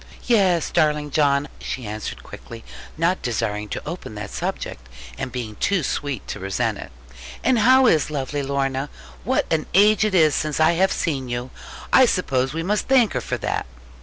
[0.23, 2.63] 'Yes, darling John,' she answered quickly,
[2.97, 6.91] not desiring to open that subject, and being too sweet to resent it:
[7.43, 8.89] 'and how is lovely Lorna?
[9.23, 11.51] What an age it is since I have seen you!
[11.93, 13.67] I suppose we must thank her for that.'